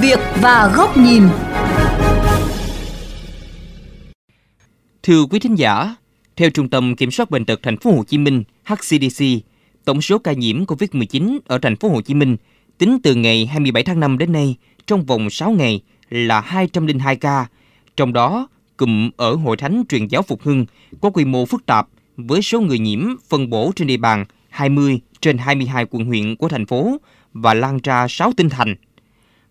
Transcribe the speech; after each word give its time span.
việc 0.00 0.18
và 0.42 0.72
góc 0.76 0.96
nhìn. 0.96 1.22
Thưa 5.02 5.24
quý 5.30 5.38
thính 5.38 5.54
giả, 5.54 5.94
theo 6.36 6.50
Trung 6.50 6.70
tâm 6.70 6.96
Kiểm 6.96 7.10
soát 7.10 7.30
bệnh 7.30 7.44
tật 7.44 7.60
thành 7.62 7.76
phố 7.76 7.90
Hồ 7.90 8.04
Chí 8.04 8.18
Minh 8.18 8.44
(HCDC), 8.64 9.24
tổng 9.84 10.02
số 10.02 10.18
ca 10.18 10.32
nhiễm 10.32 10.64
COVID-19 10.64 11.38
ở 11.46 11.58
thành 11.58 11.76
phố 11.76 11.88
Hồ 11.88 12.00
Chí 12.00 12.14
Minh 12.14 12.36
tính 12.78 12.98
từ 13.02 13.14
ngày 13.14 13.46
27 13.46 13.82
tháng 13.82 14.00
5 14.00 14.18
đến 14.18 14.32
nay 14.32 14.56
trong 14.86 15.04
vòng 15.04 15.30
6 15.30 15.50
ngày 15.50 15.80
là 16.10 16.40
202 16.40 17.16
ca, 17.16 17.46
trong 17.96 18.12
đó 18.12 18.48
cụm 18.76 19.10
ở 19.16 19.34
Hội 19.34 19.56
Thánh 19.56 19.82
Truyền 19.88 20.06
giáo 20.06 20.22
Phục 20.22 20.42
Hưng 20.42 20.66
có 21.00 21.10
quy 21.10 21.24
mô 21.24 21.46
phức 21.46 21.66
tạp 21.66 21.88
với 22.16 22.42
số 22.42 22.60
người 22.60 22.78
nhiễm 22.78 23.00
phân 23.28 23.50
bổ 23.50 23.72
trên 23.76 23.88
địa 23.88 23.96
bàn 23.96 24.24
20 24.48 25.00
trên 25.20 25.38
22 25.38 25.86
quận 25.90 26.04
huyện 26.04 26.36
của 26.36 26.48
thành 26.48 26.66
phố 26.66 26.96
và 27.32 27.54
lan 27.54 27.78
ra 27.82 28.08
6 28.08 28.32
tỉnh 28.36 28.48
thành. 28.48 28.74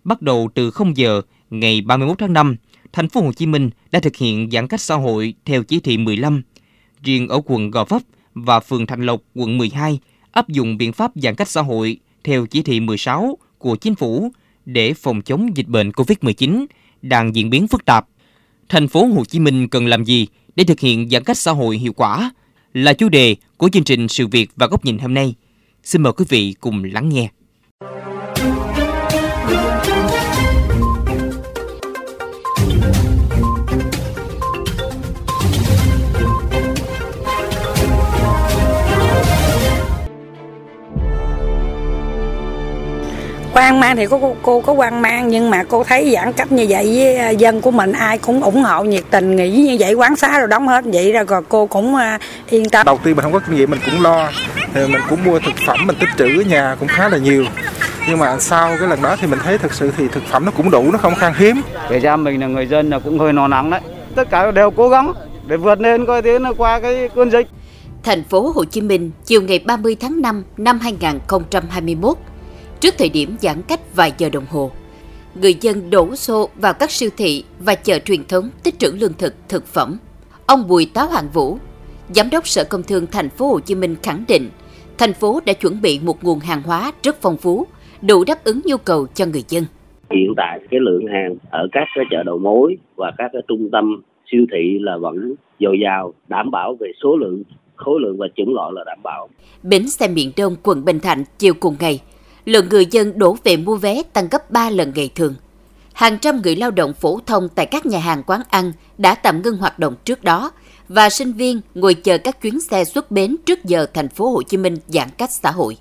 Bắt 0.08 0.22
đầu 0.22 0.50
từ 0.54 0.72
0 0.72 0.98
giờ 0.98 1.22
ngày 1.50 1.82
31 1.82 2.18
tháng 2.20 2.34
5, 2.34 2.56
thành 2.94 3.10
phố 3.10 3.22
Hồ 3.22 3.32
Chí 3.34 3.46
Minh 3.46 3.70
đã 3.92 4.00
thực 4.00 4.16
hiện 4.16 4.50
giãn 4.52 4.68
cách 4.68 4.82
xã 4.82 4.96
hội 4.96 5.34
theo 5.46 5.64
chỉ 5.64 5.80
thị 5.80 5.98
15. 5.98 6.42
Riêng 7.04 7.28
ở 7.28 7.42
quận 7.46 7.72
Gò 7.72 7.86
Vấp 7.86 8.02
và 8.34 8.60
phường 8.60 8.86
Thành 8.86 9.02
Lộc, 9.02 9.22
quận 9.36 9.58
12 9.58 10.00
áp 10.32 10.50
dụng 10.50 10.78
biện 10.78 10.94
pháp 10.94 11.12
giãn 11.16 11.36
cách 11.36 11.48
xã 11.48 11.62
hội 11.62 11.98
theo 12.24 12.46
chỉ 12.46 12.62
thị 12.62 12.80
16 12.80 13.38
của 13.58 13.76
chính 13.76 13.96
phủ 13.96 14.32
để 14.66 14.94
phòng 14.94 15.22
chống 15.22 15.58
dịch 15.58 15.68
bệnh 15.68 15.90
COVID-19 15.90 16.66
đang 17.02 17.36
diễn 17.36 17.50
biến 17.50 17.68
phức 17.68 17.86
tạp. 17.86 18.08
Thành 18.70 18.88
phố 18.88 19.06
Hồ 19.06 19.26
Chí 19.26 19.40
Minh 19.40 19.68
cần 19.68 19.88
làm 19.88 20.04
gì 20.04 20.28
để 20.56 20.64
thực 20.64 20.80
hiện 20.80 21.10
giãn 21.10 21.24
cách 21.24 21.38
xã 21.38 21.52
hội 21.52 21.78
hiệu 21.78 21.94
quả 21.94 22.32
là 22.74 22.94
chủ 22.94 23.10
đề 23.10 23.36
của 23.58 23.70
chương 23.70 23.84
trình 23.84 24.08
Sự 24.08 24.28
việc 24.28 24.50
và 24.56 24.68
góc 24.68 24.86
nhìn 24.86 24.98
hôm 24.98 25.14
nay. 25.14 25.36
Xin 25.84 26.02
mời 26.02 26.14
quý 26.14 26.26
vị 26.30 26.56
cùng 26.60 26.84
lắng 26.84 27.10
nghe. 27.10 27.30
Quan 43.58 43.80
mang 43.80 43.96
thì 43.96 44.06
có 44.06 44.18
cô, 44.22 44.36
cô 44.42 44.62
có 44.62 44.74
quan 44.74 45.02
mang 45.02 45.28
nhưng 45.28 45.50
mà 45.50 45.64
cô 45.70 45.84
thấy 45.84 46.12
giãn 46.14 46.34
cách 46.34 46.52
như 46.52 46.66
vậy 46.70 46.86
với 46.96 47.18
à, 47.18 47.30
dân 47.30 47.62
của 47.62 47.72
mình 47.72 47.92
ai 47.92 48.18
cũng 48.18 48.44
ủng 48.44 48.64
hộ 48.64 48.84
nhiệt 48.84 49.04
tình 49.12 49.36
nghĩ 49.36 49.50
như 49.50 49.78
vậy 49.80 49.94
quán 49.94 50.16
xá 50.16 50.40
rồi 50.40 50.48
đóng 50.48 50.68
hết 50.68 50.86
vậy 50.86 51.12
ra 51.12 51.24
rồi 51.24 51.42
cô 51.50 51.66
cũng 51.66 51.96
uh, 51.96 52.22
yên 52.50 52.70
tâm. 52.70 52.86
Đầu 52.86 53.00
tiên 53.04 53.16
mình 53.16 53.24
không 53.24 53.34
có 53.34 53.40
kinh 53.40 53.56
nghiệm 53.56 53.72
mình 53.72 53.80
cũng 53.86 54.02
lo. 54.02 54.30
Thì 54.74 54.88
mình 54.88 55.02
cũng 55.10 55.24
mua 55.26 55.40
thực 55.40 55.56
phẩm 55.66 55.80
mình 55.88 55.96
tích 56.00 56.10
trữ 56.18 56.26
ở 56.26 56.44
nhà 56.50 56.76
cũng 56.80 56.88
khá 56.88 57.10
là 57.10 57.18
nhiều. 57.18 57.46
Nhưng 58.08 58.20
mà 58.20 58.40
sau 58.40 58.76
cái 58.80 58.88
lần 58.88 59.02
đó 59.02 59.16
thì 59.22 59.28
mình 59.28 59.40
thấy 59.44 59.58
thực 59.58 59.74
sự 59.74 59.92
thì 59.98 60.08
thực 60.08 60.24
phẩm 60.24 60.46
nó 60.46 60.52
cũng 60.52 60.72
đủ 60.72 60.92
nó 60.92 60.98
không 60.98 61.16
khan 61.16 61.34
hiếm. 61.38 61.62
Về 61.90 62.00
ra 62.00 62.16
mình 62.16 62.42
là 62.42 62.48
người 62.48 62.68
dân 62.68 62.90
là 62.90 63.00
cũng 63.00 63.20
hơi 63.20 63.34
lo 63.34 63.48
lắng 63.48 63.70
đấy. 63.70 63.82
Tất 64.16 64.30
cả 64.30 64.52
đều 64.52 64.72
cố 64.72 64.90
gắng 64.90 65.14
để 65.48 65.58
vượt 65.58 65.82
lên 65.82 66.06
coi 66.06 66.22
thế 66.22 66.40
nó 66.40 66.54
qua 66.58 66.80
cái 66.80 67.10
cơn 67.16 67.32
dịch. 67.32 67.48
Thành 68.04 68.24
phố 68.24 68.52
Hồ 68.56 68.66
Chí 68.66 68.82
Minh 68.82 69.12
chiều 69.26 69.42
ngày 69.42 69.60
30 69.66 69.98
tháng 70.00 70.22
5 70.22 70.44
năm 70.58 70.80
2021 70.80 72.18
Trước 72.80 72.94
thời 72.98 73.10
điểm 73.10 73.36
giãn 73.40 73.62
cách 73.68 73.96
vài 73.96 74.14
giờ 74.18 74.30
đồng 74.30 74.46
hồ, 74.50 74.72
người 75.42 75.54
dân 75.62 75.90
đổ 75.90 76.16
xô 76.16 76.50
vào 76.56 76.74
các 76.74 76.92
siêu 76.92 77.10
thị 77.18 77.44
và 77.60 77.76
chợ 77.76 78.00
truyền 78.00 78.26
thống 78.26 78.50
tích 78.64 78.80
trữ 78.80 78.92
lương 78.92 79.14
thực, 79.14 79.34
thực 79.50 79.66
phẩm. 79.66 79.98
Ông 80.46 80.68
Bùi 80.68 80.90
Táo 80.94 81.08
Hoàng 81.08 81.28
Vũ, 81.34 81.58
Giám 82.10 82.30
đốc 82.30 82.48
Sở 82.48 82.64
Công 82.64 82.84
Thương 82.84 83.08
Thành 83.08 83.30
phố 83.30 83.48
Hồ 83.48 83.60
Chí 83.60 83.76
Minh 83.76 83.96
khẳng 84.04 84.24
định, 84.28 84.50
thành 84.98 85.14
phố 85.14 85.40
đã 85.46 85.54
chuẩn 85.54 85.82
bị 85.82 86.00
một 86.04 86.24
nguồn 86.24 86.40
hàng 86.40 86.62
hóa 86.64 86.92
rất 87.04 87.22
phong 87.22 87.38
phú, 87.38 87.68
đủ 88.02 88.24
đáp 88.24 88.44
ứng 88.44 88.62
nhu 88.66 88.78
cầu 88.78 89.08
cho 89.14 89.26
người 89.26 89.44
dân. 89.50 89.64
Hiện 90.12 90.34
tại 90.38 90.60
cái 90.72 90.80
lượng 90.80 91.06
hàng 91.14 91.36
ở 91.50 91.68
các 91.72 91.84
cái 91.96 92.06
chợ 92.12 92.24
đầu 92.24 92.38
mối 92.38 92.78
và 92.96 93.12
các 93.18 93.30
cái 93.34 93.42
trung 93.48 93.70
tâm 93.72 94.02
siêu 94.32 94.46
thị 94.52 94.78
là 94.82 94.98
vẫn 94.98 95.34
dồi 95.60 95.80
dào, 95.84 96.14
đảm 96.28 96.52
bảo 96.52 96.78
về 96.80 96.92
số 97.04 97.18
lượng, 97.18 97.44
khối 97.76 98.00
lượng 98.02 98.18
và 98.18 98.28
chủng 98.36 98.54
loại 98.54 98.72
là 98.76 98.84
đảm 98.86 99.00
bảo. 99.04 99.30
Bến 99.64 99.90
xe 99.90 100.08
miền 100.08 100.32
Đông 100.38 100.56
quận 100.64 100.86
Bình 100.86 101.00
Thạnh 101.00 101.24
chiều 101.38 101.54
cùng 101.60 101.76
ngày 101.80 102.00
lượng 102.48 102.70
người 102.70 102.86
dân 102.92 103.20
đổ 103.20 103.38
về 103.44 103.58
mua 103.58 103.76
vé 103.76 104.04
tăng 104.14 104.28
gấp 104.32 104.52
3 104.52 104.70
lần 104.70 104.92
ngày 104.96 105.10
thường. 105.16 105.36
Hàng 105.94 106.20
trăm 106.20 106.42
người 106.42 106.56
lao 106.56 106.72
động 106.72 106.94
phổ 106.94 107.20
thông 107.26 107.50
tại 107.50 107.66
các 107.66 107.86
nhà 107.86 108.00
hàng 108.00 108.24
quán 108.24 108.42
ăn 108.50 108.74
đã 108.98 109.16
tạm 109.16 109.42
ngưng 109.42 109.58
hoạt 109.58 109.80
động 109.80 109.96
trước 110.06 110.24
đó 110.24 110.52
và 110.90 111.10
sinh 111.10 111.34
viên 111.34 111.62
ngồi 111.76 111.94
chờ 111.94 112.18
các 112.18 112.42
chuyến 112.42 112.62
xe 112.62 112.86
xuất 112.86 113.12
bến 113.12 113.36
trước 113.46 113.66
giờ 113.66 113.86
thành 113.94 114.10
phố 114.10 114.30
Hồ 114.30 114.42
Chí 114.42 114.58
Minh 114.58 114.78
giãn 114.88 115.10
cách 115.18 115.32
xã 115.32 115.52
hội. 115.52 115.78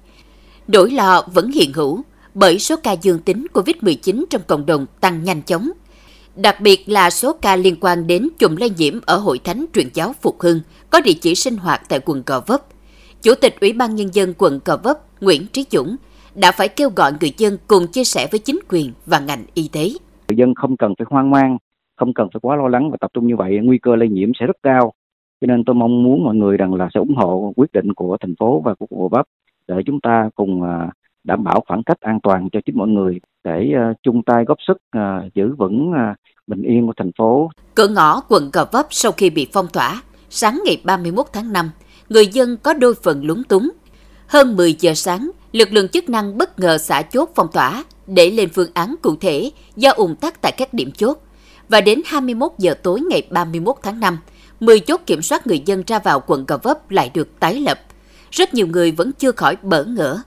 Nỗi 0.69 0.91
lo 0.91 1.22
vẫn 1.32 1.53
hiện 1.53 1.72
hữu 1.72 2.03
bởi 2.34 2.59
số 2.59 2.77
ca 2.77 2.93
dương 2.93 3.19
tính 3.19 3.47
COVID-19 3.53 4.25
trong 4.31 4.43
cộng 4.47 4.66
đồng 4.66 4.87
tăng 5.00 5.25
nhanh 5.25 5.43
chóng. 5.43 5.71
Đặc 6.37 6.60
biệt 6.60 6.88
là 6.88 7.10
số 7.10 7.33
ca 7.33 7.56
liên 7.56 7.77
quan 7.81 8.06
đến 8.06 8.28
chùm 8.38 8.56
lây 8.56 8.71
nhiễm 8.71 9.00
ở 9.06 9.16
Hội 9.16 9.38
Thánh 9.38 9.65
Truyền 9.75 9.88
giáo 9.94 10.15
Phục 10.22 10.43
Hưng 10.43 10.60
có 10.91 11.00
địa 11.00 11.12
chỉ 11.12 11.34
sinh 11.34 11.56
hoạt 11.56 11.83
tại 11.88 12.00
quận 12.04 12.22
Gò 12.27 12.41
Vấp. 12.41 12.62
Chủ 13.22 13.34
tịch 13.34 13.60
Ủy 13.60 13.72
ban 13.72 13.94
Nhân 13.94 14.15
dân 14.15 14.34
quận 14.38 14.60
Gò 14.65 14.77
Vấp 14.77 15.22
Nguyễn 15.22 15.47
Trí 15.47 15.65
Dũng 15.71 15.97
đã 16.36 16.52
phải 16.52 16.69
kêu 16.69 16.91
gọi 16.97 17.12
người 17.20 17.32
dân 17.38 17.58
cùng 17.66 17.86
chia 17.92 18.04
sẻ 18.04 18.28
với 18.30 18.38
chính 18.38 18.58
quyền 18.69 18.92
và 19.06 19.20
ngành 19.20 19.44
y 19.54 19.69
tế. 19.72 19.88
Người 20.28 20.36
dân 20.36 20.54
không 20.54 20.76
cần 20.76 20.94
phải 20.98 21.06
hoang 21.10 21.30
mang, 21.30 21.58
không 21.97 22.14
cần 22.14 22.28
phải 22.32 22.41
quá 22.42 22.56
lo 22.56 22.69
lắng 22.69 22.91
và 22.91 22.97
tập 23.00 23.10
trung 23.14 23.26
như 23.26 23.36
vậy, 23.36 23.58
nguy 23.62 23.78
cơ 23.78 23.97
lây 23.97 24.08
nhiễm 24.08 24.28
sẽ 24.41 24.47
rất 24.47 24.56
cao. 24.62 24.92
Cho 25.41 25.47
nên 25.47 25.64
tôi 25.64 25.74
mong 25.74 26.02
muốn 26.02 26.24
mọi 26.24 26.34
người 26.34 26.56
rằng 26.56 26.74
là 26.74 26.88
sẽ 26.94 27.00
ủng 27.00 27.14
hộ 27.16 27.52
quyết 27.56 27.72
định 27.72 27.94
của 27.94 28.16
thành 28.20 28.34
phố 28.38 28.62
và 28.64 28.74
của 28.74 28.86
quận 28.91 29.10
Bắp 29.10 29.26
để 29.69 29.74
chúng 29.86 30.00
ta 30.00 30.30
cùng 30.34 30.62
à, 30.62 30.91
đảm 31.24 31.44
bảo 31.44 31.64
khoảng 31.69 31.82
cách 31.82 32.00
an 32.00 32.19
toàn 32.22 32.48
cho 32.53 32.60
chính 32.66 32.78
mọi 32.78 32.88
người 32.88 33.20
để 33.44 33.72
à, 33.76 33.92
chung 34.03 34.22
tay 34.22 34.44
góp 34.44 34.58
sức 34.66 34.78
à, 34.91 35.22
giữ 35.34 35.54
vững 35.58 35.92
bình 36.47 36.62
yên 36.62 36.86
của 36.86 36.92
thành 36.97 37.10
phố. 37.18 37.50
Cửa 37.74 37.88
ngõ 37.88 38.20
quận 38.28 38.50
Gò 38.53 38.64
Vấp 38.72 38.86
sau 38.91 39.12
khi 39.12 39.30
bị 39.30 39.48
phong 39.53 39.66
tỏa, 39.72 40.03
sáng 40.30 40.60
ngày 40.64 40.80
31 40.84 41.26
tháng 41.32 41.53
5, 41.53 41.70
người 42.08 42.26
dân 42.26 42.56
có 42.62 42.74
đôi 42.74 42.94
phần 43.03 43.24
lúng 43.24 43.42
túng. 43.44 43.70
Hơn 44.26 44.56
10 44.56 44.72
giờ 44.72 44.94
sáng, 44.94 45.30
lực 45.56 45.72
lượng 45.72 45.88
chức 45.88 46.08
năng 46.08 46.38
bất 46.38 46.58
ngờ 46.58 46.78
xả 46.78 47.02
chốt 47.02 47.30
phong 47.34 47.52
tỏa 47.52 47.84
để 48.06 48.30
lên 48.30 48.48
phương 48.54 48.70
án 48.74 48.94
cụ 49.02 49.16
thể 49.20 49.50
do 49.76 49.90
ủng 49.90 50.16
tắc 50.16 50.42
tại 50.42 50.52
các 50.56 50.74
điểm 50.74 50.92
chốt. 50.92 51.18
Và 51.68 51.80
đến 51.80 52.02
21 52.06 52.52
giờ 52.58 52.74
tối 52.82 53.00
ngày 53.00 53.22
31 53.30 53.76
tháng 53.82 54.00
5, 54.00 54.18
10 54.60 54.80
chốt 54.80 55.00
kiểm 55.06 55.22
soát 55.22 55.46
người 55.46 55.62
dân 55.66 55.82
ra 55.86 55.98
vào 55.98 56.22
quận 56.26 56.44
Gò 56.46 56.58
Vấp 56.62 56.90
lại 56.90 57.10
được 57.14 57.28
tái 57.40 57.54
lập. 57.60 57.80
Rất 58.30 58.54
nhiều 58.54 58.66
người 58.66 58.92
vẫn 58.92 59.12
chưa 59.12 59.32
khỏi 59.32 59.56
bỡ 59.62 59.84
ngỡ. 59.84 60.18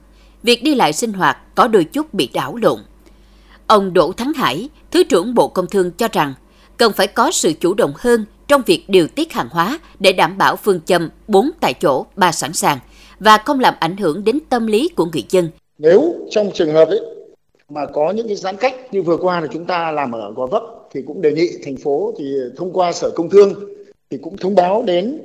Việc 0.43 0.63
đi 0.63 0.75
lại 0.75 0.93
sinh 0.93 1.13
hoạt 1.13 1.55
có 1.55 1.67
đôi 1.67 1.83
chút 1.83 2.13
bị 2.13 2.29
đảo 2.33 2.55
lộn. 2.55 2.79
Ông 3.67 3.93
Đỗ 3.93 4.11
Thắng 4.11 4.33
Hải, 4.33 4.69
Thứ 4.91 5.03
trưởng 5.03 5.35
Bộ 5.35 5.47
Công 5.47 5.67
Thương 5.67 5.91
cho 5.91 6.07
rằng 6.11 6.33
cần 6.77 6.93
phải 6.93 7.07
có 7.07 7.31
sự 7.31 7.53
chủ 7.59 7.73
động 7.73 7.93
hơn 7.97 8.25
trong 8.47 8.61
việc 8.65 8.89
điều 8.89 9.07
tiết 9.07 9.33
hàng 9.33 9.49
hóa 9.51 9.79
để 9.99 10.13
đảm 10.13 10.37
bảo 10.37 10.55
phương 10.55 10.81
châm 10.85 11.09
4 11.27 11.51
tại 11.59 11.73
chỗ, 11.73 12.05
3 12.15 12.31
sẵn 12.31 12.53
sàng, 12.53 12.79
và 13.19 13.37
không 13.37 13.59
làm 13.59 13.73
ảnh 13.79 13.97
hưởng 13.97 14.23
đến 14.23 14.39
tâm 14.49 14.67
lý 14.67 14.89
của 14.89 15.05
người 15.05 15.23
dân. 15.29 15.49
Nếu 15.77 16.13
trong 16.29 16.51
trường 16.53 16.73
hợp 16.73 16.87
ấy 16.87 16.99
mà 17.69 17.85
có 17.85 18.11
những 18.11 18.27
cái 18.27 18.35
giãn 18.35 18.57
cách 18.57 18.75
như 18.91 19.01
vừa 19.01 19.17
qua 19.17 19.41
là 19.41 19.47
chúng 19.53 19.65
ta 19.65 19.91
làm 19.91 20.11
ở 20.11 20.31
Gò 20.35 20.45
Vấp 20.45 20.63
thì 20.91 21.01
cũng 21.07 21.21
đề 21.21 21.31
nghị 21.31 21.49
thành 21.63 21.77
phố 21.77 22.13
thì 22.17 22.25
thông 22.57 22.73
qua 22.73 22.91
Sở 22.91 23.09
Công 23.15 23.29
Thương 23.29 23.53
thì 24.09 24.17
cũng 24.21 24.37
thông 24.37 24.55
báo 24.55 24.83
đến 24.85 25.19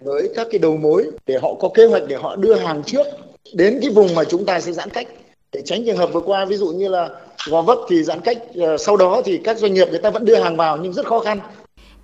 với 0.00 0.30
các 0.34 0.46
cái 0.50 0.58
đầu 0.58 0.76
mối 0.76 1.04
để 1.26 1.38
họ 1.42 1.54
có 1.54 1.68
kế 1.74 1.86
hoạch 1.86 2.02
để 2.08 2.16
họ 2.16 2.36
đưa 2.36 2.54
hàng 2.54 2.82
trước 2.82 3.06
đến 3.54 3.78
cái 3.82 3.90
vùng 3.90 4.14
mà 4.14 4.24
chúng 4.24 4.44
ta 4.44 4.60
sẽ 4.60 4.72
giãn 4.72 4.90
cách 4.90 5.08
để 5.52 5.62
tránh 5.64 5.84
trường 5.86 5.96
hợp 5.96 6.10
vừa 6.12 6.20
qua 6.20 6.44
ví 6.44 6.56
dụ 6.56 6.66
như 6.66 6.88
là 6.88 7.10
Gò 7.48 7.62
Vấp 7.62 7.78
thì 7.88 8.02
giãn 8.02 8.20
cách 8.20 8.38
ờ, 8.54 8.76
sau 8.76 8.96
đó 8.96 9.22
thì 9.24 9.38
các 9.44 9.58
doanh 9.58 9.74
nghiệp 9.74 9.88
người 9.90 9.98
ta 9.98 10.10
vẫn 10.10 10.24
đưa 10.24 10.36
hàng 10.36 10.56
vào 10.56 10.76
nhưng 10.76 10.92
rất 10.92 11.06
khó 11.06 11.20
khăn. 11.20 11.40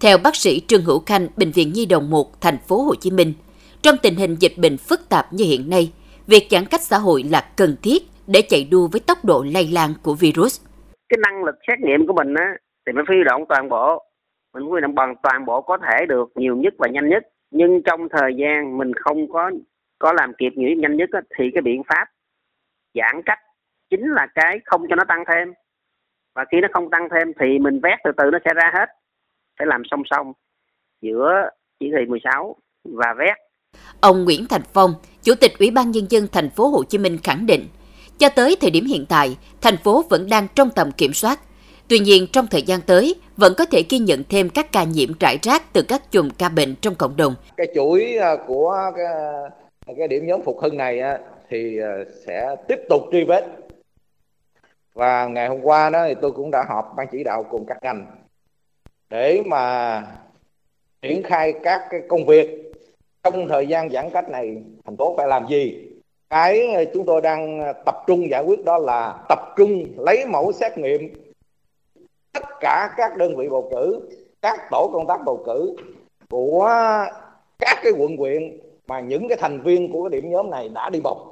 Theo 0.01 0.19
bác 0.19 0.37
sĩ 0.37 0.61
Trương 0.69 0.85
Hữu 0.85 1.03
Khanh, 1.07 1.29
bệnh 1.37 1.53
viện 1.53 1.73
Nhi 1.73 1.87
đồng 1.87 2.11
1, 2.11 2.41
thành 2.41 2.59
phố 2.69 2.83
Hồ 2.83 2.95
Chí 2.95 3.11
Minh, 3.11 3.33
trong 3.83 3.97
tình 4.03 4.17
hình 4.17 4.37
dịch 4.41 4.53
bệnh 4.63 4.77
phức 4.77 5.01
tạp 5.09 5.33
như 5.33 5.45
hiện 5.45 5.71
nay, 5.71 5.93
việc 6.27 6.47
giãn 6.51 6.65
cách 6.71 6.81
xã 6.81 6.99
hội 6.99 7.23
là 7.31 7.41
cần 7.57 7.77
thiết 7.83 8.03
để 8.27 8.43
chạy 8.49 8.69
đua 8.71 8.89
với 8.93 9.01
tốc 9.07 9.19
độ 9.25 9.45
lây 9.55 9.69
lan 9.73 9.91
của 10.03 10.15
virus. 10.15 10.67
Cái 11.09 11.19
năng 11.23 11.45
lực 11.45 11.55
xét 11.69 11.79
nghiệm 11.81 12.07
của 12.07 12.13
mình 12.13 12.35
á, 12.35 12.57
thì 12.87 12.93
phải 12.95 13.05
huy 13.09 13.25
động 13.25 13.45
toàn 13.49 13.69
bộ. 13.69 14.05
Mình 14.55 14.65
huy 14.65 14.81
động 14.81 14.95
bằng 14.95 15.15
toàn 15.23 15.45
bộ 15.45 15.61
có 15.61 15.79
thể 15.79 16.07
được 16.07 16.33
nhiều 16.35 16.57
nhất 16.57 16.75
và 16.79 16.89
nhanh 16.89 17.09
nhất. 17.09 17.23
Nhưng 17.51 17.83
trong 17.83 18.09
thời 18.09 18.33
gian 18.37 18.79
mình 18.79 18.93
không 18.95 19.33
có 19.33 19.51
có 19.99 20.13
làm 20.13 20.33
kịp 20.39 20.53
nhiều 20.57 20.77
nhanh 20.77 20.97
nhất 20.97 21.09
á, 21.13 21.21
thì 21.39 21.45
cái 21.55 21.63
biện 21.63 21.83
pháp 21.89 22.05
giãn 22.95 23.23
cách 23.27 23.39
chính 23.91 24.13
là 24.13 24.27
cái 24.35 24.61
không 24.65 24.83
cho 24.89 24.97
nó 24.97 25.05
tăng 25.09 25.25
thêm. 25.29 25.53
Và 26.35 26.45
khi 26.53 26.59
nó 26.63 26.69
không 26.73 26.91
tăng 26.91 27.09
thêm 27.15 27.33
thì 27.41 27.59
mình 27.59 27.81
vét 27.83 27.99
từ 28.05 28.11
từ 28.17 28.31
nó 28.33 28.39
sẽ 28.45 28.55
ra 28.55 28.71
hết. 28.75 28.87
Phải 29.59 29.67
làm 29.67 29.83
song 29.91 30.03
song 30.11 30.33
giữa 31.01 31.51
chỉ 31.81 31.91
thị 31.91 32.07
16 32.09 32.57
và 32.85 33.15
vét 33.19 33.37
Ông 34.01 34.25
Nguyễn 34.25 34.47
Thành 34.49 34.63
Phong, 34.73 34.95
Chủ 35.23 35.35
tịch 35.35 35.59
Ủy 35.59 35.71
ban 35.71 35.91
nhân 35.91 36.07
dân 36.09 36.29
thành 36.33 36.51
phố 36.51 36.69
Hồ 36.69 36.83
Chí 36.85 36.99
Minh 36.99 37.19
khẳng 37.23 37.47
định, 37.47 37.69
cho 38.19 38.29
tới 38.29 38.57
thời 38.61 38.71
điểm 38.71 38.87
hiện 38.87 39.07
tại, 39.09 39.37
thành 39.61 39.77
phố 39.77 40.05
vẫn 40.09 40.29
đang 40.29 40.47
trong 40.55 40.71
tầm 40.71 40.93
kiểm 40.93 41.13
soát. 41.13 41.41
Tuy 41.89 41.99
nhiên, 41.99 42.27
trong 42.33 42.47
thời 42.47 42.63
gian 42.63 42.81
tới, 42.81 43.15
vẫn 43.37 43.55
có 43.59 43.65
thể 43.65 43.83
ghi 43.89 43.99
nhận 43.99 44.25
thêm 44.29 44.51
các 44.51 44.73
ca 44.73 44.85
nhiễm 44.85 45.15
trải 45.15 45.39
rác 45.43 45.73
từ 45.73 45.83
các 45.83 46.13
chùm 46.13 46.31
ca 46.39 46.49
bệnh 46.49 46.75
trong 46.81 46.95
cộng 46.95 47.17
đồng. 47.17 47.35
Cái 47.57 47.67
chuỗi 47.75 48.17
à, 48.17 48.37
của 48.47 48.77
cái, 48.97 49.07
cái 49.99 50.09
điểm 50.09 50.27
nhóm 50.27 50.43
phục 50.43 50.59
hưng 50.63 50.77
này 50.77 51.01
thì 51.51 51.79
à, 51.79 51.91
sẽ 52.27 52.57
tiếp 52.69 52.79
tục 52.89 53.03
truy 53.13 53.25
vết 53.25 53.45
và 54.95 55.27
ngày 55.27 55.49
hôm 55.49 55.61
qua 55.63 55.91
đó 55.91 56.05
thì 56.09 56.15
tôi 56.23 56.33
cũng 56.33 56.51
đã 56.51 56.65
họp 56.69 56.95
ban 56.97 57.07
chỉ 57.13 57.25
đạo 57.25 57.45
cùng 57.51 57.67
các 57.67 57.77
ngành 57.83 58.07
để 59.11 59.43
mà 59.47 60.03
triển 61.03 61.23
khai 61.23 61.55
các 61.63 61.81
cái 61.91 62.01
công 62.09 62.27
việc 62.27 62.72
trong 63.25 63.49
thời 63.49 63.67
gian 63.67 63.91
giãn 63.91 64.11
cách 64.11 64.29
này 64.29 64.57
thành 64.85 64.97
phố 64.97 65.15
phải 65.17 65.29
làm 65.29 65.47
gì? 65.49 65.75
Cái 66.31 66.69
chúng 66.95 67.07
tôi 67.07 67.21
đang 67.21 67.73
tập 67.87 67.95
trung 68.07 68.31
giải 68.31 68.45
quyết 68.47 68.65
đó 68.65 68.79
là 68.79 69.19
tập 69.29 69.39
trung 69.57 69.85
lấy 69.99 70.25
mẫu 70.27 70.53
xét 70.53 70.79
nghiệm 70.79 71.15
tất 72.33 72.45
cả 72.61 72.95
các 72.97 73.17
đơn 73.17 73.37
vị 73.37 73.49
bầu 73.49 73.71
cử 73.71 74.01
các 74.43 74.61
tổ 74.71 74.91
công 74.93 75.07
tác 75.07 75.21
bầu 75.25 75.43
cử 75.47 75.77
của 76.31 76.69
các 77.59 77.79
cái 77.83 77.93
quận 77.99 78.17
huyện 78.17 78.59
mà 78.89 79.01
những 79.01 79.29
cái 79.29 79.39
thành 79.41 79.63
viên 79.63 79.93
của 79.93 80.09
cái 80.09 80.21
điểm 80.21 80.31
nhóm 80.31 80.51
này 80.51 80.69
đã 80.69 80.91
đi 80.91 81.01
bầu. 81.01 81.29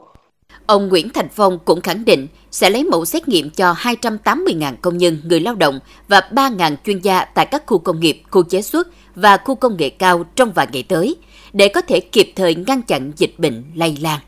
Ông 0.66 0.88
Nguyễn 0.88 1.08
Thành 1.14 1.28
Phong 1.32 1.58
cũng 1.64 1.80
khẳng 1.80 2.04
định 2.04 2.26
sẽ 2.50 2.70
lấy 2.70 2.84
mẫu 2.84 3.04
xét 3.04 3.28
nghiệm 3.28 3.50
cho 3.50 3.72
280.000 3.72 4.74
công 4.82 4.98
nhân, 4.98 5.18
người 5.24 5.40
lao 5.40 5.54
động 5.54 5.80
và 6.08 6.20
3.000 6.30 6.76
chuyên 6.84 6.98
gia 6.98 7.24
tại 7.24 7.46
các 7.46 7.62
khu 7.66 7.78
công 7.78 8.00
nghiệp, 8.00 8.22
khu 8.30 8.42
chế 8.42 8.62
xuất 8.62 8.88
và 9.14 9.36
khu 9.36 9.54
công 9.54 9.76
nghệ 9.76 9.90
cao 9.90 10.24
trong 10.34 10.52
vài 10.54 10.66
ngày 10.72 10.84
tới, 10.88 11.16
để 11.52 11.68
có 11.68 11.80
thể 11.80 12.00
kịp 12.00 12.32
thời 12.36 12.54
ngăn 12.54 12.82
chặn 12.82 13.12
dịch 13.16 13.34
bệnh 13.38 13.64
lây 13.74 13.96
lan. 14.00 14.20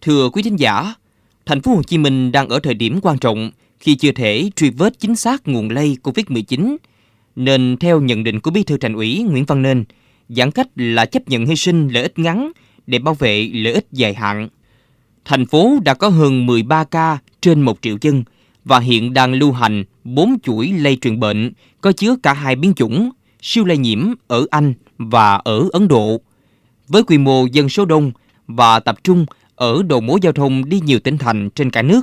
Thưa 0.00 0.30
quý 0.32 0.42
thính 0.42 0.58
giả, 0.58 0.94
thành 1.46 1.60
phố 1.60 1.74
Hồ 1.74 1.82
Chí 1.82 1.98
Minh 1.98 2.32
đang 2.32 2.48
ở 2.48 2.60
thời 2.60 2.74
điểm 2.74 2.98
quan 3.02 3.18
trọng 3.18 3.50
khi 3.80 3.94
chưa 3.94 4.12
thể 4.12 4.50
truy 4.56 4.70
vết 4.70 4.98
chính 4.98 5.16
xác 5.16 5.48
nguồn 5.48 5.70
lây 5.70 5.96
COVID-19, 6.02 6.76
nên 7.36 7.76
theo 7.76 8.00
nhận 8.00 8.24
định 8.24 8.40
của 8.40 8.50
Bí 8.50 8.62
thư 8.62 8.76
Thành 8.76 8.94
ủy 8.94 9.22
Nguyễn 9.22 9.44
Văn 9.44 9.62
Nên, 9.62 9.84
giãn 10.28 10.50
cách 10.50 10.68
là 10.76 11.06
chấp 11.06 11.28
nhận 11.28 11.46
hy 11.46 11.56
sinh 11.56 11.88
lợi 11.88 12.02
ích 12.02 12.18
ngắn 12.18 12.52
để 12.86 12.98
bảo 12.98 13.14
vệ 13.14 13.50
lợi 13.52 13.72
ích 13.72 13.86
dài 13.92 14.14
hạn. 14.14 14.48
Thành 15.24 15.46
phố 15.46 15.78
đã 15.84 15.94
có 15.94 16.08
hơn 16.08 16.46
13 16.46 16.84
ca 16.84 17.18
trên 17.40 17.60
1 17.60 17.78
triệu 17.82 17.96
dân 18.00 18.24
và 18.64 18.78
hiện 18.78 19.14
đang 19.14 19.34
lưu 19.34 19.52
hành 19.52 19.84
4 20.04 20.36
chuỗi 20.42 20.72
lây 20.72 20.96
truyền 21.00 21.20
bệnh 21.20 21.52
có 21.80 21.92
chứa 21.92 22.16
cả 22.22 22.32
hai 22.32 22.56
biến 22.56 22.74
chủng 22.74 23.10
siêu 23.42 23.64
lây 23.64 23.78
nhiễm 23.78 24.14
ở 24.26 24.46
Anh 24.50 24.74
và 24.98 25.34
ở 25.34 25.68
Ấn 25.72 25.88
Độ. 25.88 26.20
Với 26.88 27.02
quy 27.02 27.18
mô 27.18 27.46
dân 27.46 27.68
số 27.68 27.84
đông 27.84 28.12
và 28.46 28.80
tập 28.80 28.96
trung 29.04 29.26
ở 29.54 29.82
đầu 29.82 30.00
mối 30.00 30.18
giao 30.22 30.32
thông 30.32 30.68
đi 30.68 30.80
nhiều 30.80 31.00
tỉnh 31.00 31.18
thành 31.18 31.50
trên 31.50 31.70
cả 31.70 31.82
nước, 31.82 32.02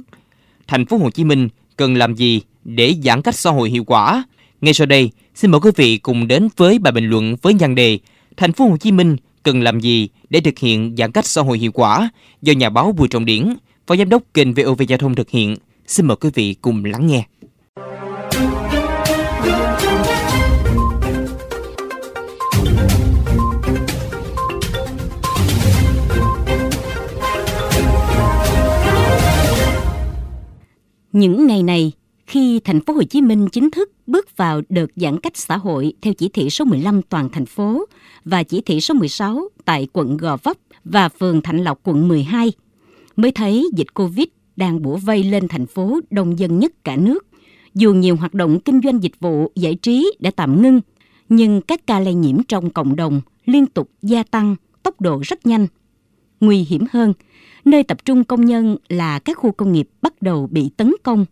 thành 0.68 0.86
phố 0.86 0.98
Hồ 0.98 1.10
Chí 1.10 1.24
Minh 1.24 1.50
cần 1.78 1.96
làm 1.96 2.16
gì 2.16 2.42
để 2.64 2.96
giãn 3.04 3.22
cách 3.22 3.36
xã 3.36 3.50
hội 3.50 3.70
hiệu 3.70 3.84
quả? 3.84 4.24
Ngay 4.62 4.74
sau 4.74 4.88
đây, 4.88 5.12
xin 5.36 5.52
mời 5.52 5.62
quý 5.62 5.72
vị 5.76 5.98
cùng 5.98 6.28
đến 6.28 6.48
với 6.58 6.80
bài 6.80 6.92
bình 6.92 7.06
luận 7.06 7.36
với 7.42 7.54
nhan 7.54 7.76
đề 7.76 8.00
Thành 8.38 8.54
phố 8.54 8.66
Hồ 8.66 8.78
Chí 8.78 8.92
Minh 8.92 9.18
cần 9.44 9.62
làm 9.62 9.80
gì 9.80 10.10
để 10.30 10.40
thực 10.40 10.60
hiện 10.60 10.96
giãn 10.98 11.12
cách 11.12 11.26
xã 11.26 11.42
hội 11.42 11.58
hiệu 11.58 11.72
quả 11.72 12.10
do 12.42 12.54
nhà 12.54 12.70
báo 12.70 12.92
Bùi 12.92 13.08
Trọng 13.08 13.26
Điển, 13.26 13.54
phó 13.88 13.96
giám 13.96 14.10
đốc 14.10 14.24
kênh 14.34 14.54
VOV 14.54 14.82
Giao 14.88 14.98
thông 14.98 15.16
thực 15.16 15.30
hiện. 15.30 15.56
Xin 15.88 16.06
mời 16.06 16.18
quý 16.18 16.30
vị 16.34 16.56
cùng 16.62 16.86
lắng 16.86 17.08
nghe. 17.08 17.26
Những 31.12 31.48
ngày 31.48 31.64
này, 31.64 31.92
khi 32.28 32.60
thành 32.60 32.86
phố 32.86 32.94
Hồ 32.94 33.04
Chí 33.04 33.22
Minh 33.22 33.48
chính 33.52 33.72
thức 33.72 33.92
bước 34.08 34.38
vào 34.38 34.62
đợt 34.70 34.88
giãn 34.96 35.20
cách 35.20 35.38
xã 35.38 35.58
hội 35.58 35.94
theo 36.02 36.14
chỉ 36.14 36.30
thị 36.30 36.50
số 36.50 36.66
15 36.66 37.02
toàn 37.02 37.30
thành 37.30 37.46
phố 37.46 37.86
và 38.26 38.44
chỉ 38.44 38.62
thị 38.62 38.82
số 38.82 38.94
16 38.94 39.50
tại 39.66 39.88
quận 39.94 40.18
Gò 40.18 40.38
Vấp 40.44 40.58
và 40.86 41.10
phường 41.10 41.42
Thạnh 41.42 41.64
Lộc 41.64 41.80
quận 41.84 42.08
12, 42.08 42.52
mới 43.16 43.32
thấy 43.32 43.70
dịch 43.76 43.94
Covid 43.94 44.28
đang 44.56 44.82
bủa 44.82 44.98
vây 44.98 45.24
lên 45.24 45.48
thành 45.48 45.66
phố 45.66 46.00
đông 46.10 46.40
dân 46.40 46.60
nhất 46.60 46.84
cả 46.84 46.96
nước. 46.96 47.28
Dù 47.76 47.94
nhiều 47.94 48.16
hoạt 48.16 48.34
động 48.34 48.60
kinh 48.60 48.82
doanh 48.84 49.04
dịch 49.04 49.20
vụ, 49.20 49.52
giải 49.56 49.76
trí 49.76 50.14
đã 50.20 50.32
tạm 50.32 50.62
ngưng, 50.62 50.82
nhưng 51.30 51.62
các 51.62 51.88
ca 51.88 52.00
lây 52.00 52.14
nhiễm 52.14 52.44
trong 52.44 52.70
cộng 52.70 52.96
đồng 52.96 53.22
liên 53.46 53.66
tục 53.66 53.90
gia 54.02 54.24
tăng 54.24 54.56
tốc 54.84 55.02
độ 55.02 55.22
rất 55.26 55.46
nhanh. 55.46 55.68
Nguy 56.40 56.58
hiểm 56.58 56.86
hơn, 56.92 57.14
nơi 57.66 57.84
tập 57.84 58.06
trung 58.06 58.24
công 58.24 58.46
nhân 58.46 58.78
là 58.90 59.20
các 59.20 59.38
khu 59.38 59.52
công 59.52 59.72
nghiệp 59.72 59.90
bắt 60.02 60.22
đầu 60.22 60.48
bị 60.52 60.70
tấn 60.78 60.94
công. 61.04 61.26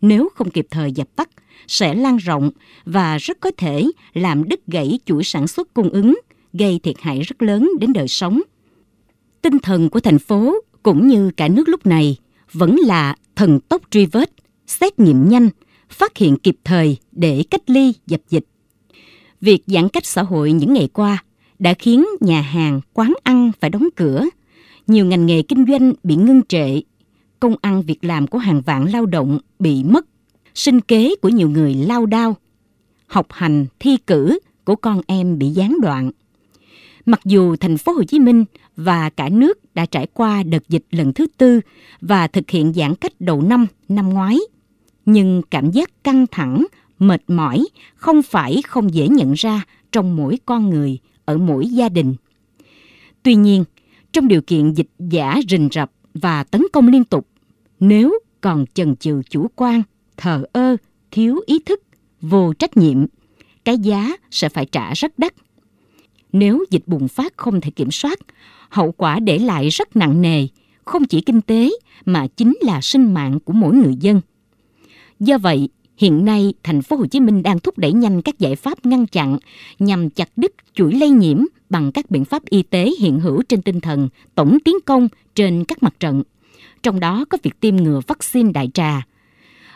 Nếu 0.00 0.28
không 0.34 0.50
kịp 0.50 0.66
thời 0.70 0.92
dập 0.92 1.08
tắt, 1.16 1.28
sẽ 1.68 1.94
lan 1.94 2.16
rộng 2.16 2.50
và 2.84 3.18
rất 3.18 3.40
có 3.40 3.50
thể 3.56 3.86
làm 4.14 4.48
đứt 4.48 4.66
gãy 4.66 4.98
chuỗi 5.06 5.24
sản 5.24 5.48
xuất 5.48 5.74
cung 5.74 5.88
ứng, 5.88 6.20
gây 6.52 6.80
thiệt 6.82 6.96
hại 7.00 7.20
rất 7.20 7.42
lớn 7.42 7.70
đến 7.80 7.92
đời 7.92 8.08
sống. 8.08 8.40
Tinh 9.42 9.58
thần 9.58 9.90
của 9.90 10.00
thành 10.00 10.18
phố 10.18 10.54
cũng 10.82 11.06
như 11.06 11.30
cả 11.36 11.48
nước 11.48 11.68
lúc 11.68 11.86
này 11.86 12.16
vẫn 12.52 12.76
là 12.76 13.16
thần 13.36 13.60
tốc 13.60 13.82
truy 13.90 14.06
vết, 14.06 14.32
xét 14.66 14.98
nghiệm 14.98 15.28
nhanh, 15.28 15.48
phát 15.90 16.16
hiện 16.16 16.36
kịp 16.36 16.56
thời 16.64 16.96
để 17.12 17.44
cách 17.50 17.70
ly 17.70 17.92
dập 18.06 18.20
dịch. 18.28 18.44
Việc 19.40 19.62
giãn 19.66 19.88
cách 19.88 20.06
xã 20.06 20.22
hội 20.22 20.52
những 20.52 20.74
ngày 20.74 20.88
qua 20.92 21.24
đã 21.58 21.74
khiến 21.74 22.06
nhà 22.20 22.40
hàng, 22.40 22.80
quán 22.92 23.12
ăn 23.22 23.52
phải 23.60 23.70
đóng 23.70 23.88
cửa, 23.96 24.24
nhiều 24.86 25.06
ngành 25.06 25.26
nghề 25.26 25.42
kinh 25.42 25.64
doanh 25.68 25.92
bị 26.02 26.16
ngưng 26.16 26.42
trệ, 26.48 26.80
công 27.40 27.54
ăn 27.60 27.82
việc 27.82 28.04
làm 28.04 28.26
của 28.26 28.38
hàng 28.38 28.62
vạn 28.66 28.92
lao 28.92 29.06
động 29.06 29.38
bị 29.58 29.84
mất, 29.84 30.06
sinh 30.54 30.80
kế 30.80 31.14
của 31.22 31.28
nhiều 31.28 31.50
người 31.50 31.74
lao 31.74 32.06
đao, 32.06 32.36
học 33.06 33.26
hành, 33.30 33.66
thi 33.78 33.96
cử 34.06 34.38
của 34.64 34.76
con 34.76 35.00
em 35.06 35.38
bị 35.38 35.48
gián 35.48 35.76
đoạn. 35.82 36.10
Mặc 37.06 37.20
dù 37.24 37.56
thành 37.56 37.78
phố 37.78 37.92
Hồ 37.92 38.04
Chí 38.04 38.18
Minh 38.18 38.44
và 38.76 39.10
cả 39.10 39.28
nước 39.28 39.74
đã 39.74 39.86
trải 39.86 40.06
qua 40.06 40.42
đợt 40.42 40.68
dịch 40.68 40.84
lần 40.90 41.12
thứ 41.12 41.26
tư 41.38 41.60
và 42.00 42.26
thực 42.26 42.50
hiện 42.50 42.72
giãn 42.74 42.94
cách 42.94 43.12
đầu 43.20 43.42
năm 43.42 43.66
năm 43.88 44.08
ngoái, 44.08 44.38
nhưng 45.06 45.42
cảm 45.50 45.70
giác 45.70 46.04
căng 46.04 46.26
thẳng, 46.30 46.66
mệt 46.98 47.22
mỏi 47.28 47.66
không 47.94 48.22
phải 48.22 48.62
không 48.66 48.94
dễ 48.94 49.08
nhận 49.08 49.32
ra 49.32 49.62
trong 49.92 50.16
mỗi 50.16 50.38
con 50.46 50.70
người 50.70 50.98
ở 51.24 51.38
mỗi 51.38 51.66
gia 51.66 51.88
đình. 51.88 52.14
Tuy 53.22 53.34
nhiên, 53.34 53.64
trong 54.12 54.28
điều 54.28 54.40
kiện 54.40 54.72
dịch 54.72 54.90
giả 54.98 55.40
rình 55.48 55.68
rập 55.72 55.92
và 56.16 56.44
tấn 56.44 56.62
công 56.72 56.88
liên 56.88 57.04
tục, 57.04 57.28
nếu 57.80 58.18
còn 58.40 58.64
chần 58.74 58.96
chừ 58.96 59.22
chủ 59.30 59.46
quan, 59.56 59.82
thờ 60.16 60.44
ơ, 60.52 60.76
thiếu 61.10 61.40
ý 61.46 61.58
thức, 61.66 61.82
vô 62.20 62.52
trách 62.52 62.76
nhiệm, 62.76 63.06
cái 63.64 63.78
giá 63.78 64.16
sẽ 64.30 64.48
phải 64.48 64.66
trả 64.66 64.94
rất 64.94 65.18
đắt. 65.18 65.34
Nếu 66.32 66.64
dịch 66.70 66.82
bùng 66.86 67.08
phát 67.08 67.32
không 67.36 67.60
thể 67.60 67.70
kiểm 67.70 67.90
soát, 67.90 68.18
hậu 68.68 68.92
quả 68.92 69.20
để 69.20 69.38
lại 69.38 69.68
rất 69.68 69.96
nặng 69.96 70.22
nề, 70.22 70.46
không 70.84 71.04
chỉ 71.04 71.20
kinh 71.20 71.40
tế 71.40 71.70
mà 72.04 72.26
chính 72.26 72.58
là 72.60 72.80
sinh 72.80 73.14
mạng 73.14 73.40
của 73.40 73.52
mỗi 73.52 73.74
người 73.74 73.94
dân. 74.00 74.20
Do 75.20 75.38
vậy, 75.38 75.68
hiện 75.96 76.24
nay 76.24 76.54
thành 76.62 76.82
phố 76.82 76.96
Hồ 76.96 77.06
Chí 77.06 77.20
Minh 77.20 77.42
đang 77.42 77.60
thúc 77.60 77.78
đẩy 77.78 77.92
nhanh 77.92 78.22
các 78.22 78.38
giải 78.38 78.56
pháp 78.56 78.86
ngăn 78.86 79.06
chặn 79.06 79.38
nhằm 79.78 80.10
chặt 80.10 80.28
đứt 80.36 80.52
chuỗi 80.74 80.94
lây 80.94 81.10
nhiễm 81.10 81.44
bằng 81.68 81.92
các 81.92 82.10
biện 82.10 82.24
pháp 82.24 82.44
y 82.44 82.62
tế 82.62 82.90
hiện 83.00 83.20
hữu 83.20 83.42
trên 83.42 83.62
tinh 83.62 83.80
thần 83.80 84.08
tổng 84.34 84.58
tiến 84.64 84.76
công 84.86 85.08
trên 85.34 85.64
các 85.64 85.82
mặt 85.82 85.94
trận. 86.00 86.22
Trong 86.82 87.00
đó 87.00 87.24
có 87.30 87.38
việc 87.42 87.60
tiêm 87.60 87.76
ngừa 87.76 88.00
vaccine 88.06 88.52
đại 88.52 88.70
trà. 88.74 89.06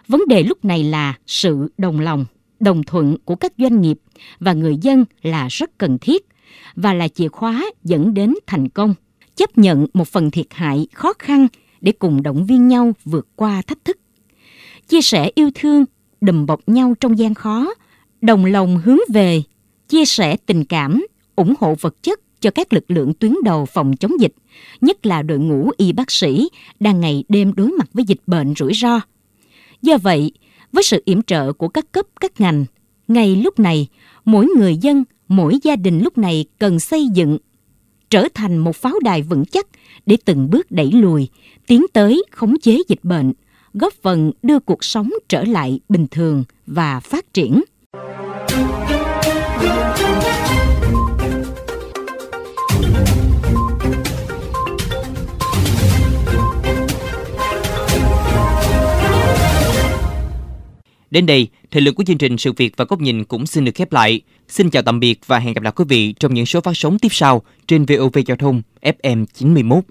Vấn 0.09 0.21
đề 0.29 0.43
lúc 0.43 0.65
này 0.65 0.85
là 0.85 1.15
sự 1.27 1.73
đồng 1.79 2.01
lòng, 2.01 2.25
đồng 2.61 2.83
thuận 2.83 3.17
của 3.25 3.35
các 3.37 3.53
doanh 3.59 3.81
nghiệp 3.81 3.99
và 4.41 4.53
người 4.53 4.77
dân 4.83 5.05
là 5.23 5.49
rất 5.51 5.79
cần 5.79 5.99
thiết 5.99 6.27
và 6.75 6.95
là 6.95 7.09
chìa 7.09 7.29
khóa 7.29 7.65
dẫn 7.85 8.15
đến 8.15 8.35
thành 8.47 8.69
công. 8.69 8.95
Chấp 9.37 9.59
nhận 9.59 9.87
một 9.95 10.09
phần 10.09 10.31
thiệt 10.31 10.47
hại 10.51 10.87
khó 10.95 11.13
khăn 11.19 11.47
để 11.81 11.93
cùng 11.93 12.23
động 12.23 12.47
viên 12.47 12.69
nhau 12.69 12.93
vượt 13.05 13.29
qua 13.37 13.63
thách 13.63 13.85
thức. 13.85 13.99
Chia 14.89 15.01
sẻ 15.01 15.31
yêu 15.35 15.51
thương, 15.55 15.85
đùm 16.21 16.47
bọc 16.47 16.69
nhau 16.69 16.95
trong 17.01 17.19
gian 17.19 17.35
khó, 17.35 17.75
đồng 18.21 18.45
lòng 18.45 18.81
hướng 18.85 18.99
về, 19.09 19.43
chia 19.89 20.05
sẻ 20.05 20.37
tình 20.47 20.65
cảm, 20.65 21.07
ủng 21.37 21.55
hộ 21.61 21.75
vật 21.81 22.03
chất 22.03 22.21
cho 22.41 22.51
các 22.51 22.73
lực 22.73 22.91
lượng 22.91 23.15
tuyến 23.15 23.35
đầu 23.45 23.67
phòng 23.67 23.97
chống 23.97 24.21
dịch, 24.21 24.35
nhất 24.81 25.07
là 25.07 25.23
đội 25.23 25.39
ngũ 25.39 25.71
y 25.77 25.93
bác 25.93 26.11
sĩ 26.11 26.49
đang 26.81 27.01
ngày 27.01 27.25
đêm 27.29 27.53
đối 27.57 27.69
mặt 27.69 27.89
với 27.93 28.05
dịch 28.05 28.21
bệnh 28.27 28.55
rủi 28.57 28.75
ro. 28.75 29.01
Do 29.83 29.99
vậy, 30.03 30.33
với 30.73 30.83
sự 30.83 31.03
yểm 31.05 31.23
trợ 31.23 31.53
của 31.53 31.69
các 31.69 31.93
cấp 31.93 32.07
các 32.21 32.41
ngành, 32.41 32.65
ngay 33.09 33.37
lúc 33.37 33.59
này, 33.59 33.89
mỗi 34.25 34.47
người 34.57 34.77
dân, 34.77 35.05
mỗi 35.29 35.59
gia 35.63 35.77
đình 35.77 36.01
lúc 36.01 36.19
này 36.19 36.45
cần 36.59 36.81
xây 36.81 37.07
dựng 37.15 37.39
trở 38.11 38.25
thành 38.35 38.59
một 38.59 38.77
pháo 38.77 38.95
đài 39.03 39.23
vững 39.23 39.45
chắc 39.45 39.67
để 40.07 40.17
từng 40.25 40.51
bước 40.51 40.71
đẩy 40.71 40.93
lùi, 40.93 41.29
tiến 41.67 41.87
tới 41.93 42.25
khống 42.31 42.59
chế 42.59 42.83
dịch 42.89 43.05
bệnh, 43.05 43.33
góp 43.75 43.93
phần 44.03 44.33
đưa 44.43 44.59
cuộc 44.59 44.85
sống 44.85 45.11
trở 45.29 45.45
lại 45.45 45.81
bình 45.89 46.07
thường 46.11 46.45
và 46.67 47.01
phát 47.01 47.35
triển. 47.35 47.61
Đến 61.11 61.27
đây, 61.27 61.49
thời 61.71 61.83
lượng 61.83 61.95
của 61.95 62.05
chương 62.05 62.19
trình 62.19 62.39
Sự 62.39 62.53
việc 62.53 62.77
và 62.77 62.85
góc 62.85 63.01
nhìn 63.01 63.25
cũng 63.25 63.47
xin 63.47 63.65
được 63.65 63.73
khép 63.75 63.93
lại. 63.93 64.21
Xin 64.49 64.71
chào 64.71 64.83
tạm 64.83 65.01
biệt 65.01 65.21
và 65.27 65.39
hẹn 65.39 65.55
gặp 65.55 65.63
lại 65.63 65.73
quý 65.77 65.85
vị 65.89 66.13
trong 66.13 66.35
những 66.35 66.47
số 66.47 66.61
phát 66.61 66.73
sóng 66.75 66.99
tiếp 66.99 67.09
sau 67.11 67.43
trên 67.67 67.85
VOV 67.85 68.19
Giao 68.27 68.37
thông 68.37 68.63
FM 68.83 69.27
91. 69.35 69.85